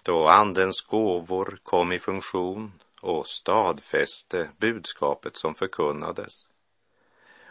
då 0.02 0.28
Andens 0.28 0.80
gåvor 0.80 1.58
kom 1.62 1.92
i 1.92 1.98
funktion 1.98 2.72
och 3.00 3.26
stadfäste 3.26 4.50
budskapet 4.58 5.36
som 5.36 5.54
förkunnades. 5.54 6.46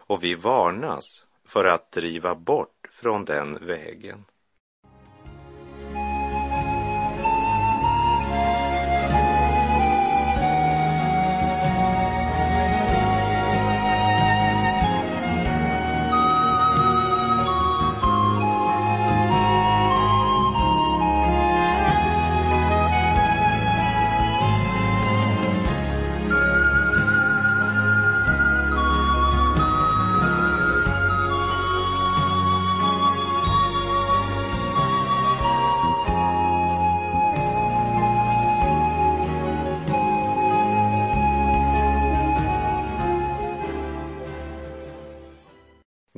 Och 0.08 0.24
vi 0.24 0.36
varnas 0.36 1.26
för 1.46 1.66
att 1.66 1.92
driva 1.92 2.36
bort 2.36 2.88
från 2.92 3.26
den 3.26 3.66
vägen. 3.66 4.26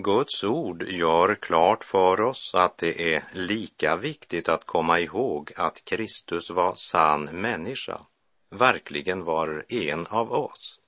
Guds 0.05 0.43
ord 0.43 0.83
gör 0.83 1.35
klart 1.35 1.83
för 1.83 2.21
oss 2.21 2.55
att 2.55 2.77
det 2.77 3.13
är 3.13 3.23
lika 3.31 3.95
viktigt 3.95 4.49
att 4.49 4.65
komma 4.65 4.99
ihåg 4.99 5.51
att 5.55 5.85
Kristus 5.85 6.49
var 6.49 6.75
sann 6.75 7.23
människa, 7.23 8.01
verkligen 8.49 9.23
var 9.23 9.65
en 9.69 10.07
av 10.07 10.31
oss, 10.33 10.79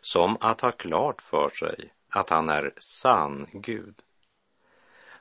som 0.00 0.36
att 0.40 0.60
ha 0.60 0.72
klart 0.72 1.22
för 1.22 1.48
sig 1.48 1.92
att 2.08 2.30
han 2.30 2.48
är 2.48 2.72
sann 2.76 3.46
Gud. 3.52 3.94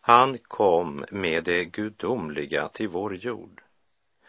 Han 0.01 0.37
kom 0.37 1.05
med 1.11 1.43
det 1.43 1.65
gudomliga 1.65 2.67
till 2.67 2.87
vår 2.87 3.15
jord 3.15 3.61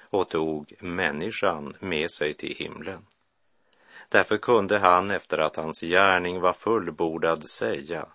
och 0.01 0.29
tog 0.29 0.75
människan 0.81 1.77
med 1.81 2.11
sig 2.11 2.35
till 2.35 2.55
himlen. 2.57 3.07
Därför 4.09 4.37
kunde 4.37 4.79
han 4.79 5.11
efter 5.11 5.39
att 5.39 5.57
hans 5.57 5.81
gärning 5.81 6.41
var 6.41 6.53
fullbordad 6.53 7.45
säga 7.45 8.07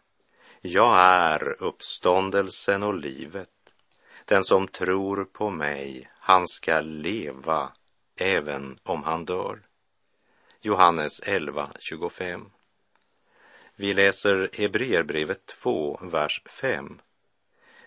jag 0.61 0.99
är 0.99 1.63
uppståndelsen 1.63 2.83
och 2.83 2.93
livet. 2.93 3.49
Den 4.25 4.43
som 4.43 4.67
tror 4.67 5.25
på 5.25 5.49
mig, 5.49 6.09
han 6.19 6.47
ska 6.47 6.81
leva 6.81 7.71
även 8.15 8.79
om 8.83 9.03
han 9.03 9.25
dör. 9.25 9.61
Johannes 10.61 11.19
11, 11.19 11.71
25. 11.79 12.49
Vi 13.75 13.93
läser 13.93 14.49
Hebreerbrevet 14.53 15.45
2, 15.45 15.99
vers 16.01 16.41
5. 16.45 17.01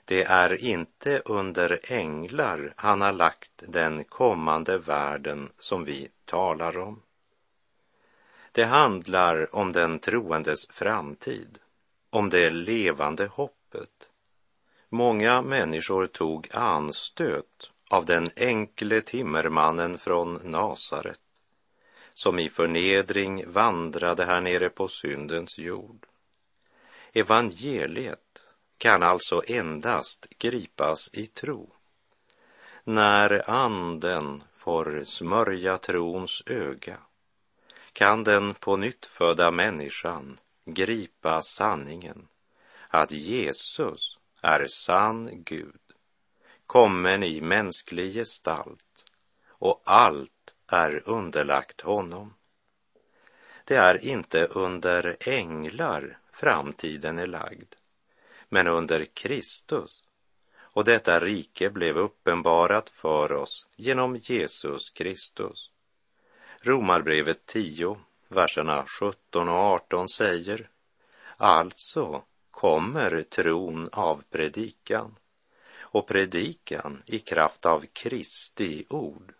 Det 0.04 0.24
är 0.24 0.64
inte 0.64 1.22
under 1.24 1.80
änglar 1.92 2.74
han 2.76 3.00
har 3.00 3.12
lagt 3.12 3.50
den 3.56 4.04
kommande 4.04 4.78
världen 4.78 5.50
som 5.58 5.84
vi 5.84 6.08
talar 6.24 6.78
om. 6.78 7.02
Det 8.52 8.64
handlar 8.64 9.54
om 9.54 9.72
den 9.72 9.98
troendes 9.98 10.66
framtid, 10.70 11.58
om 12.12 12.30
det 12.30 12.50
levande 12.50 13.26
hoppet. 13.26 14.10
Många 14.88 15.42
människor 15.42 16.06
tog 16.06 16.48
anstöt 16.52 17.70
av 17.90 18.06
den 18.06 18.26
enkle 18.36 19.00
timmermannen 19.00 19.98
från 19.98 20.40
Nasaret 20.44 21.20
som 22.14 22.38
i 22.38 22.50
förnedring 22.50 23.52
vandrade 23.52 24.24
här 24.24 24.40
nere 24.40 24.70
på 24.70 24.88
syndens 24.88 25.58
jord. 25.58 26.06
Evangeliet 27.12 28.42
kan 28.78 29.02
alltså 29.02 29.42
endast 29.46 30.26
gripas 30.38 31.10
i 31.12 31.26
tro. 31.26 31.72
När 32.84 33.50
anden 33.50 34.42
får 34.52 35.04
smörja 35.04 35.78
trons 35.78 36.42
öga 36.46 36.98
kan 37.92 38.24
den 38.24 38.54
på 38.54 38.76
nytt 38.76 39.06
födda 39.06 39.50
människan 39.50 40.38
gripa 40.64 41.42
sanningen 41.42 42.28
att 42.88 43.12
Jesus 43.12 44.18
är 44.40 44.66
sann 44.66 45.42
Gud, 45.44 45.80
kommen 46.66 47.22
i 47.22 47.40
mänsklig 47.40 48.14
gestalt 48.14 49.04
och 49.48 49.82
allt 49.84 50.54
är 50.66 51.08
underlagt 51.08 51.80
honom. 51.80 52.34
Det 53.64 53.76
är 53.76 54.04
inte 54.04 54.46
under 54.46 55.16
änglar 55.20 56.18
framtiden 56.32 57.18
är 57.18 57.26
lagd, 57.26 57.74
men 58.48 58.66
under 58.66 59.04
Kristus. 59.04 60.04
Och 60.74 60.84
detta 60.84 61.20
rike 61.20 61.70
blev 61.70 61.96
uppenbarat 61.96 62.90
för 62.90 63.32
oss 63.32 63.66
genom 63.76 64.16
Jesus 64.16 64.90
Kristus. 64.90 65.70
Romarbrevet 66.60 67.46
10, 67.46 67.98
verserna 68.32 68.84
17 68.86 69.48
och 69.48 69.54
18 69.54 70.08
säger 70.08 70.68
Alltså 71.36 72.22
kommer 72.50 73.22
tron 73.22 73.88
av 73.92 74.22
predikan 74.30 75.16
och 75.80 76.06
predikan 76.06 77.02
i 77.06 77.18
kraft 77.18 77.66
av 77.66 77.84
Kristi 77.92 78.84
ord. 78.88 79.34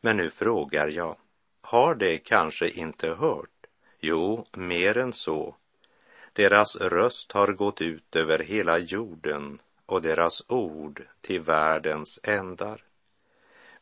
Men 0.00 0.16
nu 0.16 0.30
frågar 0.30 0.88
jag, 0.88 1.16
har 1.60 1.94
de 1.94 2.18
kanske 2.18 2.68
inte 2.68 3.08
hört? 3.08 3.66
Jo, 4.00 4.46
mer 4.52 4.98
än 4.98 5.12
så. 5.12 5.56
Deras 6.32 6.76
röst 6.76 7.32
har 7.32 7.52
gått 7.52 7.80
ut 7.80 8.16
över 8.16 8.38
hela 8.38 8.78
jorden 8.78 9.58
och 9.86 10.02
deras 10.02 10.44
ord 10.48 11.06
till 11.20 11.40
världens 11.40 12.20
ändar. 12.22 12.84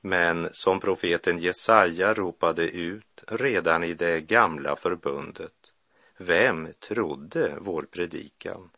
Men 0.05 0.49
som 0.53 0.81
profeten 0.81 1.39
Jesaja 1.39 2.15
ropade 2.15 2.69
ut 2.69 3.25
redan 3.29 3.85
i 3.85 3.95
det 3.95 4.21
gamla 4.21 4.77
förbundet, 4.77 5.73
vem 6.17 6.69
trodde 6.79 7.57
vår 7.61 7.83
predikan? 7.83 8.71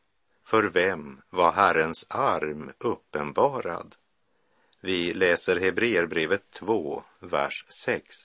För 0.47 0.63
vem 0.63 1.21
var 1.31 1.53
Herrens 1.53 2.07
arm 2.11 2.73
uppenbarad? 2.79 3.97
Vi 4.81 5.15
läser 5.15 5.61
Hebreerbrevet 5.61 6.51
2, 6.51 7.03
vers 7.21 7.65
6. 7.69 8.17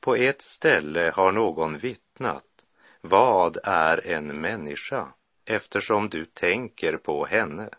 På 0.00 0.16
ett 0.16 0.42
ställe 0.42 1.12
har 1.14 1.32
någon 1.32 1.78
vittnat, 1.78 2.64
vad 3.00 3.58
är 3.64 4.06
en 4.06 4.40
människa 4.40 5.08
eftersom 5.44 6.08
du 6.08 6.24
tänker 6.24 6.96
på 6.96 7.26
henne? 7.26 7.70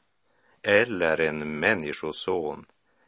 Eller 0.62 1.20
en 1.20 1.60
människoson 1.60 2.66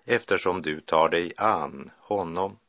eftersom 0.07 0.61
du 0.61 0.79
tar 0.79 1.09
dig 1.09 1.33
an 1.37 1.91
honom. 1.99 2.59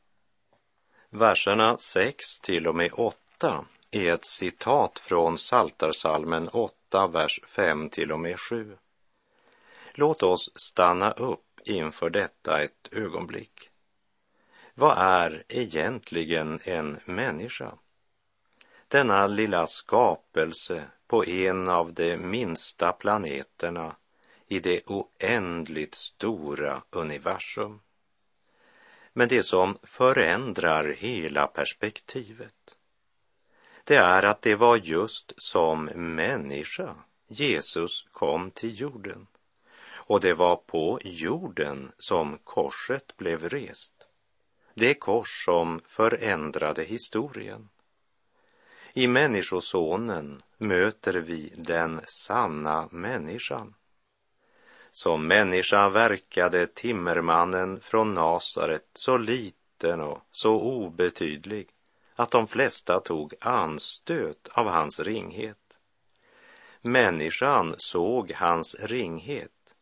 Verserna 1.09 1.77
6 1.77 2.39
till 2.39 2.67
och 2.67 2.75
med 2.75 2.91
8 2.93 3.65
är 3.91 4.11
ett 4.11 4.25
citat 4.25 4.99
från 4.99 5.37
Saltarsalmen 5.37 6.49
8, 6.49 7.07
vers 7.07 7.39
5 7.47 7.89
till 7.89 8.11
och 8.11 8.19
med 8.19 8.39
7. 8.39 8.77
Låt 9.93 10.23
oss 10.23 10.51
stanna 10.55 11.11
upp 11.11 11.59
inför 11.65 12.09
detta 12.09 12.63
ett 12.63 12.89
ögonblick. 12.91 13.69
Vad 14.73 14.97
är 14.97 15.43
egentligen 15.47 16.59
en 16.63 16.99
människa? 17.05 17.73
Denna 18.87 19.27
lilla 19.27 19.67
skapelse 19.67 20.83
på 21.07 21.25
en 21.25 21.69
av 21.69 21.93
de 21.93 22.17
minsta 22.17 22.91
planeterna 22.91 23.95
i 24.49 24.59
det 24.59 24.81
oändligt 24.85 25.95
stora 25.95 26.81
universum. 26.89 27.79
Men 29.13 29.29
det 29.29 29.43
som 29.43 29.77
förändrar 29.83 30.83
hela 30.83 31.47
perspektivet, 31.47 32.77
det 33.83 33.95
är 33.95 34.23
att 34.23 34.41
det 34.41 34.55
var 34.55 34.75
just 34.75 35.33
som 35.37 35.85
människa 35.95 36.95
Jesus 37.27 38.07
kom 38.11 38.51
till 38.51 38.81
jorden. 38.81 39.27
Och 40.09 40.21
det 40.21 40.33
var 40.33 40.55
på 40.55 40.99
jorden 41.03 41.91
som 41.97 42.37
korset 42.43 43.17
blev 43.17 43.49
rest. 43.49 43.93
Det 44.73 44.93
kors 44.93 45.45
som 45.45 45.81
förändrade 45.85 46.83
historien. 46.83 47.69
I 48.93 49.07
Människosonen 49.07 50.41
möter 50.57 51.13
vi 51.13 51.53
den 51.57 52.01
sanna 52.05 52.87
människan. 52.91 53.73
Som 54.91 55.27
människa 55.27 55.89
verkade 55.89 56.67
timmermannen 56.67 57.79
från 57.79 58.13
Nasaret 58.13 58.89
så 58.93 59.17
liten 59.17 60.01
och 60.01 60.21
så 60.31 60.61
obetydlig 60.61 61.69
att 62.15 62.31
de 62.31 62.47
flesta 62.47 62.99
tog 62.99 63.33
anstöt 63.41 64.49
av 64.51 64.67
hans 64.67 64.99
ringhet. 64.99 65.57
Människan 66.81 67.75
såg 67.77 68.31
hans 68.31 68.75
ringhet, 68.79 69.73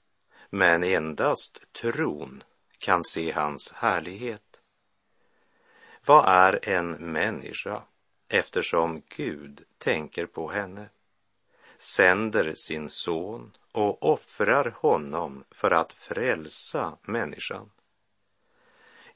men 0.50 0.84
endast 0.84 1.62
tron 1.82 2.44
kan 2.80 3.04
se 3.04 3.32
hans 3.32 3.74
härlighet. 3.76 4.62
Vad 6.06 6.26
är 6.28 6.70
en 6.70 6.92
människa 6.92 7.82
eftersom 8.30 9.02
Gud 9.18 9.64
tänker 9.78 10.26
på 10.26 10.52
henne, 10.52 10.90
sänder 11.78 12.54
sin 12.56 12.90
son 12.90 13.52
och 13.72 14.04
offrar 14.04 14.76
honom 14.76 15.44
för 15.52 15.72
att 15.72 15.94
frälsa 15.94 16.98
människan. 17.02 17.70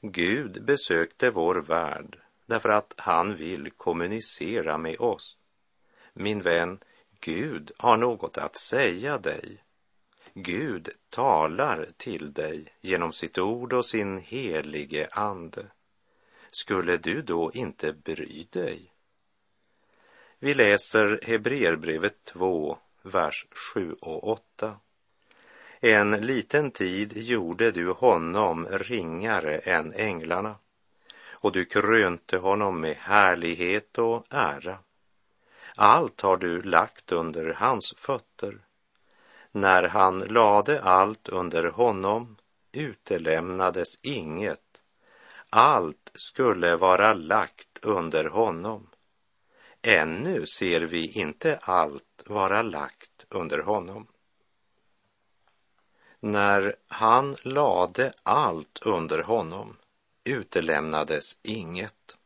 Gud 0.00 0.64
besökte 0.64 1.30
vår 1.30 1.54
värld 1.54 2.18
därför 2.46 2.68
att 2.68 2.94
han 2.96 3.34
vill 3.34 3.70
kommunicera 3.70 4.78
med 4.78 5.00
oss. 5.00 5.36
Min 6.12 6.40
vän, 6.40 6.78
Gud 7.20 7.72
har 7.78 7.96
något 7.96 8.38
att 8.38 8.56
säga 8.56 9.18
dig. 9.18 9.62
Gud 10.34 10.88
talar 11.10 11.88
till 11.96 12.32
dig 12.32 12.66
genom 12.80 13.12
sitt 13.12 13.38
ord 13.38 13.72
och 13.72 13.86
sin 13.86 14.18
helige 14.18 15.08
ande. 15.12 15.66
Skulle 16.50 16.96
du 16.96 17.22
då 17.22 17.50
inte 17.54 17.92
bry 17.92 18.46
dig? 18.50 18.92
Vi 20.44 20.54
läser 20.54 21.20
Hebreerbrevet 21.22 22.24
2, 22.24 22.78
vers 23.02 23.46
7 23.74 23.92
och 24.00 24.28
8. 24.28 24.76
En 25.80 26.10
liten 26.10 26.70
tid 26.70 27.12
gjorde 27.16 27.70
du 27.70 27.90
honom 27.90 28.66
ringare 28.66 29.58
än 29.58 29.92
änglarna 29.92 30.56
och 31.30 31.52
du 31.52 31.64
krönte 31.64 32.36
honom 32.36 32.80
med 32.80 32.96
härlighet 32.96 33.98
och 33.98 34.26
ära. 34.30 34.78
Allt 35.76 36.20
har 36.20 36.36
du 36.36 36.62
lagt 36.62 37.12
under 37.12 37.52
hans 37.52 37.94
fötter. 37.96 38.58
När 39.52 39.82
han 39.82 40.18
lade 40.18 40.82
allt 40.82 41.28
under 41.28 41.64
honom 41.64 42.36
utelämnades 42.72 43.88
inget. 44.02 44.82
Allt 45.50 46.10
skulle 46.14 46.76
vara 46.76 47.12
lagt 47.12 47.78
under 47.82 48.24
honom. 48.24 48.88
Ännu 49.82 50.46
ser 50.46 50.80
vi 50.80 51.06
inte 51.06 51.58
allt 51.62 52.22
vara 52.26 52.62
lagt 52.62 53.26
under 53.28 53.58
honom. 53.58 54.06
När 56.20 56.76
han 56.88 57.36
lade 57.42 58.12
allt 58.22 58.78
under 58.82 59.18
honom 59.18 59.76
utelämnades 60.24 61.38
inget. 61.42 62.16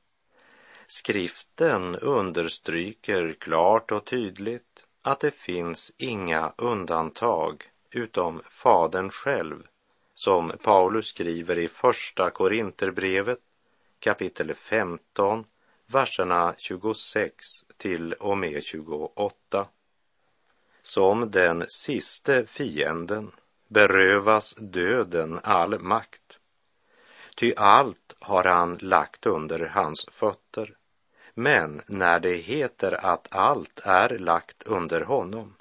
Skriften 0.87 1.97
understryker 1.97 3.37
klart 3.40 3.92
och 3.92 4.05
tydligt 4.05 4.87
att 5.03 5.21
det 5.21 5.35
finns 5.35 5.92
inga 5.97 6.53
undantag 6.59 7.71
utom 7.90 8.42
Fadern 8.51 9.11
själv, 9.11 9.66
som 10.14 10.53
Paulus 10.62 11.07
skriver 11.07 11.59
i 11.59 11.69
Första 11.69 12.31
Korinterbrevet 12.31 13.38
kapitel 13.99 14.55
15, 14.55 15.45
verserna 15.87 16.55
26 16.59 17.64
till 17.77 18.12
och 18.12 18.38
med 18.38 18.62
28. 18.64 19.68
Som 20.83 21.31
den 21.31 21.64
siste 21.68 22.46
fienden 22.46 23.33
berövas 23.68 24.55
döden 24.55 25.40
all 25.42 25.79
makt 25.79 26.20
Ty 27.37 27.55
allt 27.57 28.16
har 28.18 28.44
han 28.44 28.79
lagt 28.81 29.27
under 29.27 29.61
hans 29.61 30.07
fötter. 30.12 30.77
Men 31.35 31.83
när 31.87 32.20
det 32.20 32.35
heter 32.35 32.92
att 33.07 33.35
allt 33.35 33.81
är 33.85 34.18
lagt 34.18 34.62
under 34.62 35.01
honom 35.01 35.55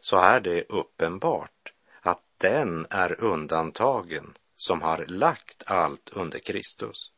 så 0.00 0.16
är 0.16 0.40
det 0.40 0.64
uppenbart 0.68 1.72
att 2.00 2.22
den 2.38 2.86
är 2.90 3.20
undantagen 3.20 4.34
som 4.56 4.82
har 4.82 5.04
lagt 5.06 5.62
allt 5.66 6.10
under 6.12 6.38
Kristus. 6.38 7.12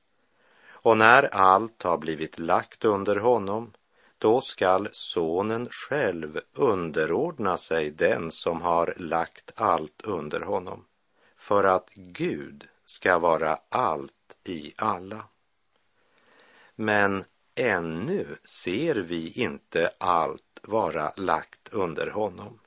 Och 0.82 0.98
när 0.98 1.34
allt 1.34 1.82
har 1.82 1.98
blivit 1.98 2.38
lagt 2.38 2.84
under 2.84 3.16
honom, 3.16 3.72
då 4.18 4.40
skall 4.40 4.88
sonen 4.92 5.68
själv 5.70 6.40
underordna 6.52 7.56
sig 7.56 7.90
den 7.90 8.30
som 8.30 8.62
har 8.62 8.94
lagt 8.96 9.50
allt 9.54 10.02
under 10.04 10.40
honom, 10.40 10.84
för 11.36 11.64
att 11.64 11.90
Gud 11.94 12.68
ska 12.84 13.18
vara 13.18 13.58
allt 13.68 14.36
i 14.44 14.74
alla. 14.76 15.24
Men 16.74 17.24
ännu 17.54 18.36
ser 18.44 18.94
vi 18.94 19.32
inte 19.32 19.90
allt 19.98 20.60
vara 20.62 21.12
lagt 21.16 21.68
under 21.70 22.06
honom. 22.06 22.58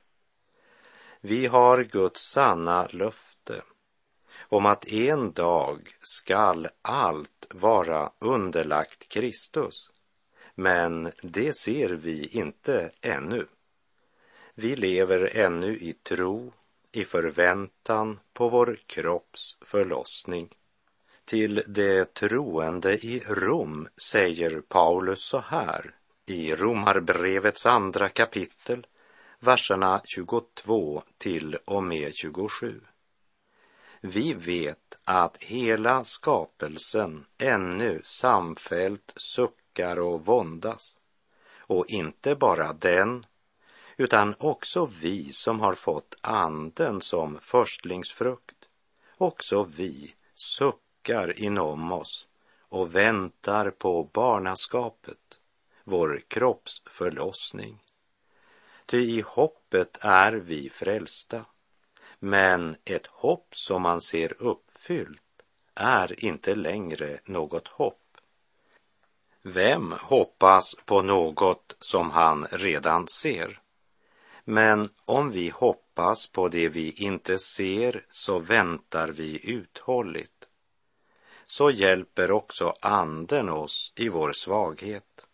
Vi 1.20 1.46
har 1.46 1.82
Guds 1.82 2.30
sanna 2.30 2.86
löfte 2.90 3.35
om 4.48 4.66
att 4.66 4.92
en 4.92 5.32
dag 5.32 5.88
skall 6.00 6.68
allt 6.82 7.46
vara 7.50 8.10
underlagt 8.18 9.08
Kristus. 9.08 9.90
Men 10.54 11.12
det 11.22 11.56
ser 11.56 11.88
vi 11.88 12.26
inte 12.26 12.90
ännu. 13.00 13.46
Vi 14.54 14.76
lever 14.76 15.36
ännu 15.36 15.78
i 15.78 15.92
tro, 15.92 16.52
i 16.92 17.04
förväntan 17.04 18.20
på 18.32 18.48
vår 18.48 18.78
kropps 18.86 19.56
förlossning. 19.60 20.48
Till 21.24 21.62
det 21.66 22.14
troende 22.14 22.92
i 22.92 23.22
Rom 23.28 23.88
säger 24.10 24.60
Paulus 24.60 25.24
så 25.24 25.38
här 25.38 25.94
i 26.26 26.54
Romarbrevets 26.54 27.66
andra 27.66 28.08
kapitel, 28.08 28.86
verserna 29.40 30.00
22 30.04 31.02
till 31.18 31.56
och 31.64 31.82
med 31.82 32.14
27. 32.14 32.80
Vi 34.08 34.34
vet 34.34 34.98
att 35.04 35.36
hela 35.36 36.04
skapelsen 36.04 37.24
ännu 37.38 38.00
samfällt 38.04 39.12
suckar 39.16 39.98
och 39.98 40.26
våndas. 40.26 40.96
Och 41.58 41.86
inte 41.88 42.34
bara 42.34 42.72
den, 42.72 43.26
utan 43.96 44.34
också 44.38 44.86
vi 45.00 45.32
som 45.32 45.60
har 45.60 45.74
fått 45.74 46.16
anden 46.20 47.00
som 47.00 47.38
förstlingsfrukt. 47.40 48.56
Också 49.16 49.62
vi 49.62 50.14
suckar 50.34 51.40
inom 51.40 51.92
oss 51.92 52.26
och 52.60 52.94
väntar 52.94 53.70
på 53.70 54.10
barnaskapet, 54.12 55.40
vår 55.84 56.22
kropps 56.28 56.82
förlossning. 56.86 57.82
Ty 58.86 58.98
i 58.98 59.20
hoppet 59.20 59.98
är 60.00 60.32
vi 60.32 60.70
frälsta. 60.70 61.44
Men 62.18 62.76
ett 62.84 63.06
hopp 63.06 63.48
som 63.50 63.82
man 63.82 64.00
ser 64.00 64.42
uppfyllt 64.42 65.22
är 65.74 66.24
inte 66.24 66.54
längre 66.54 67.20
något 67.24 67.68
hopp. 67.68 68.02
Vem 69.42 69.92
hoppas 70.00 70.74
på 70.84 71.02
något 71.02 71.76
som 71.80 72.10
han 72.10 72.46
redan 72.50 73.08
ser? 73.08 73.60
Men 74.44 74.88
om 75.04 75.30
vi 75.30 75.48
hoppas 75.48 76.26
på 76.26 76.48
det 76.48 76.68
vi 76.68 76.90
inte 76.90 77.38
ser 77.38 78.06
så 78.10 78.38
väntar 78.38 79.08
vi 79.08 79.50
uthålligt. 79.50 80.48
Så 81.46 81.70
hjälper 81.70 82.30
också 82.30 82.74
anden 82.80 83.48
oss 83.48 83.92
i 83.96 84.08
vår 84.08 84.32
svaghet. 84.32 85.28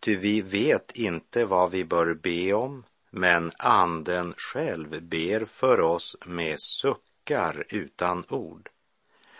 Ty 0.00 0.16
vi 0.16 0.40
vet 0.40 0.92
inte 0.92 1.44
vad 1.44 1.70
vi 1.70 1.84
bör 1.84 2.14
be 2.14 2.52
om, 2.52 2.84
men 3.10 3.52
anden 3.56 4.34
själv 4.36 5.02
ber 5.02 5.44
för 5.44 5.80
oss 5.80 6.16
med 6.26 6.60
suckar 6.60 7.64
utan 7.68 8.24
ord. 8.28 8.68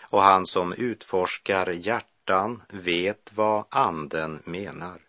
Och 0.09 0.21
han 0.21 0.45
som 0.45 0.73
utforskar 0.73 1.71
hjärtan 1.71 2.63
vet 2.69 3.31
vad 3.33 3.65
anden 3.69 4.41
menar, 4.45 5.01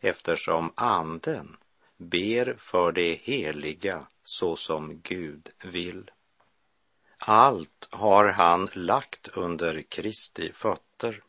eftersom 0.00 0.72
anden 0.74 1.56
ber 1.96 2.54
för 2.58 2.92
det 2.92 3.20
heliga 3.22 4.06
så 4.24 4.56
som 4.56 5.00
Gud 5.02 5.50
vill. 5.64 6.10
Allt 7.18 7.88
har 7.90 8.28
han 8.28 8.68
lagt 8.72 9.28
under 9.28 9.82
Kristi 9.82 10.52
fötter. 10.52 11.22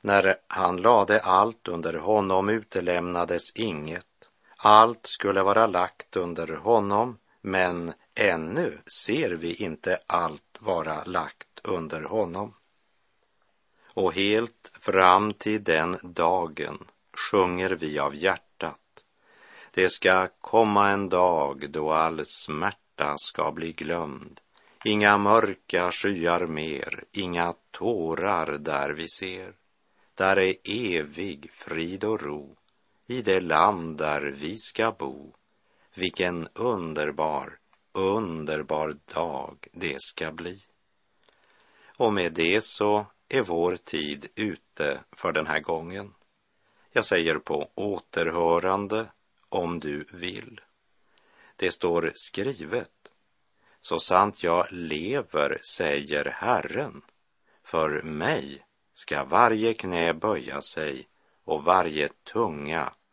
När 0.00 0.36
han 0.46 0.76
lade 0.76 1.20
allt 1.20 1.68
under 1.68 1.94
honom 1.94 2.48
utelämnades 2.48 3.52
inget 3.54 4.17
allt 4.60 5.06
skulle 5.06 5.42
vara 5.42 5.66
lagt 5.66 6.16
under 6.16 6.48
honom, 6.48 7.18
men 7.40 7.92
ännu 8.14 8.78
ser 9.04 9.30
vi 9.30 9.54
inte 9.54 9.98
allt 10.06 10.58
vara 10.58 11.04
lagt 11.04 11.60
under 11.64 12.02
honom. 12.02 12.54
Och 13.94 14.14
helt 14.14 14.72
fram 14.80 15.32
till 15.32 15.64
den 15.64 15.96
dagen 16.02 16.86
sjunger 17.30 17.70
vi 17.70 17.98
av 17.98 18.14
hjärtat. 18.14 19.04
Det 19.70 19.88
ska 19.88 20.28
komma 20.40 20.90
en 20.90 21.08
dag 21.08 21.70
då 21.70 21.92
all 21.92 22.24
smärta 22.24 23.14
ska 23.18 23.52
bli 23.52 23.72
glömd. 23.72 24.40
Inga 24.84 25.18
mörka 25.18 25.90
skyar 25.90 26.46
mer, 26.46 27.04
inga 27.12 27.54
tårar 27.70 28.58
där 28.58 28.90
vi 28.90 29.08
ser. 29.08 29.52
Där 30.14 30.38
är 30.38 30.54
evig 30.64 31.50
frid 31.52 32.04
och 32.04 32.22
ro 32.22 32.57
i 33.10 33.22
det 33.22 33.40
land 33.40 33.96
där 33.98 34.22
vi 34.22 34.56
ska 34.56 34.92
bo. 34.92 35.34
Vilken 35.94 36.48
underbar, 36.54 37.58
underbar 37.92 38.96
dag 39.14 39.66
det 39.72 40.02
ska 40.02 40.32
bli. 40.32 40.62
Och 41.96 42.12
med 42.12 42.32
det 42.32 42.64
så 42.64 43.06
är 43.28 43.42
vår 43.42 43.76
tid 43.76 44.28
ute 44.34 45.00
för 45.12 45.32
den 45.32 45.46
här 45.46 45.60
gången. 45.60 46.14
Jag 46.92 47.04
säger 47.04 47.38
på 47.38 47.70
återhörande 47.74 49.10
om 49.48 49.80
du 49.80 50.06
vill. 50.12 50.60
Det 51.56 51.70
står 51.70 52.12
skrivet. 52.14 53.12
Så 53.80 53.98
sant 53.98 54.42
jag 54.42 54.66
lever, 54.70 55.60
säger 55.76 56.24
Herren, 56.24 57.02
för 57.64 58.02
mig 58.02 58.66
ska 58.92 59.24
varje 59.24 59.74
knä 59.74 60.14
böja 60.14 60.60
sig 60.60 61.08
och 61.44 61.64
varje 61.64 62.08
tunga 62.32 62.92